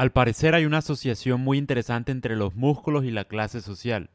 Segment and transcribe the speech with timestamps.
[0.00, 4.08] Al parecer hay una asociación muy interesante entre los músculos y la clase social.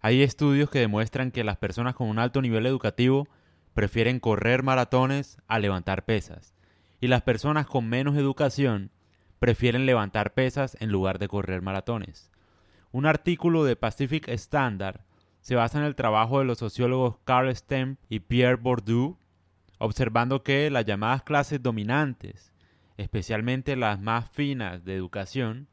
[0.00, 3.28] Hay estudios que demuestran que las personas con un alto nivel educativo
[3.72, 6.56] prefieren correr maratones a levantar pesas,
[7.00, 8.90] y las personas con menos educación
[9.38, 12.32] prefieren levantar pesas en lugar de correr maratones.
[12.90, 15.02] Un artículo de Pacific Standard
[15.42, 19.16] se basa en el trabajo de los sociólogos Carl Stemp y Pierre Bourdieu,
[19.78, 22.50] observando que las llamadas clases dominantes,
[23.00, 25.68] especialmente las más finas de educación,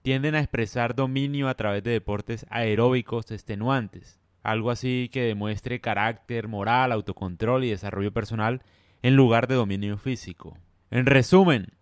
[0.00, 6.48] tienden a expresar dominio a través de deportes aeróbicos extenuantes, algo así que demuestre carácter,
[6.48, 8.62] moral, autocontrol y desarrollo personal
[9.02, 10.56] en lugar de dominio físico.
[10.90, 11.74] En resumen,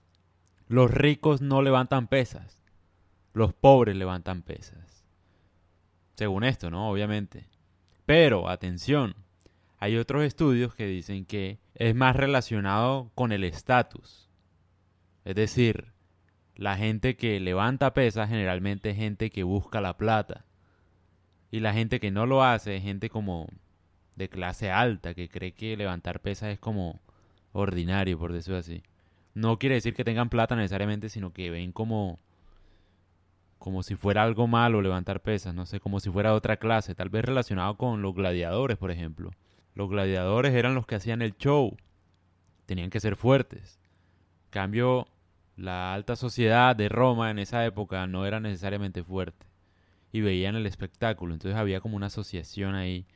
[0.67, 2.61] los ricos no levantan pesas,
[3.33, 5.05] los pobres levantan pesas.
[6.17, 6.91] Según esto, ¿no?
[6.91, 7.47] Obviamente.
[8.07, 9.15] Pero, atención,
[9.79, 14.25] hay otros estudios que dicen que es más relacionado con el estatus.
[15.25, 15.93] Es decir,
[16.57, 20.45] la gente que levanta pesas generalmente es gente que busca la plata.
[21.51, 23.49] Y la gente que no lo hace es gente como
[24.17, 27.01] de clase alta, que cree que levantar pesas es como
[27.53, 28.83] ordinario, por decirlo así.
[29.35, 32.19] No quiere decir que tengan plata necesariamente, sino que ven como
[33.65, 37.09] como si fuera algo malo levantar pesas, no sé, como si fuera otra clase, tal
[37.09, 39.31] vez relacionado con los gladiadores, por ejemplo.
[39.75, 41.75] Los gladiadores eran los que hacían el show,
[42.67, 43.81] tenían que ser fuertes.
[44.51, 45.09] cambio,
[45.57, 49.47] la alta sociedad de Roma en esa época no era necesariamente fuerte
[50.13, 53.07] y veían el espectáculo, entonces había como una asociación ahí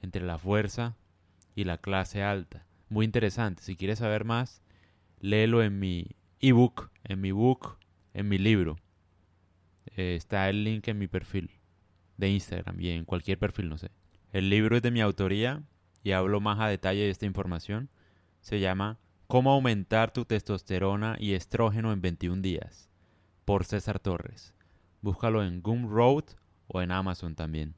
[0.00, 0.96] entre la fuerza
[1.54, 2.66] y la clase alta.
[2.88, 4.62] Muy interesante, si quieres saber más,
[5.20, 7.78] léelo en mi ebook, en mi book,
[8.14, 8.76] en mi libro.
[9.96, 11.50] Eh, está el link en mi perfil
[12.16, 13.90] de Instagram y en cualquier perfil, no sé.
[14.32, 15.62] El libro es de mi autoría
[16.02, 17.88] y hablo más a detalle de esta información.
[18.40, 22.88] Se llama Cómo aumentar tu testosterona y estrógeno en 21 días,
[23.44, 24.54] por César Torres.
[25.02, 26.24] Búscalo en Gumroad
[26.68, 27.74] o en Amazon también.